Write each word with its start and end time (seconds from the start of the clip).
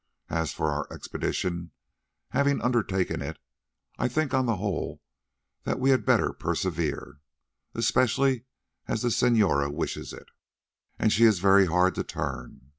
As 0.31 0.51
for 0.51 0.71
our 0.71 0.91
expedition, 0.91 1.69
having 2.29 2.59
undertaken 2.59 3.21
it, 3.21 3.37
I 3.99 4.07
think 4.07 4.33
on 4.33 4.47
the 4.47 4.55
whole 4.55 5.03
that 5.63 5.77
we 5.79 5.91
had 5.91 6.05
better 6.07 6.33
persevere, 6.33 7.19
especially 7.75 8.45
as 8.87 9.03
the 9.03 9.11
senora 9.11 9.69
wishes 9.71 10.11
it, 10.11 10.29
and 10.97 11.13
she 11.13 11.25
is 11.25 11.37
very 11.37 11.67
hard 11.67 11.93
to 11.93 12.03
turn. 12.03 12.61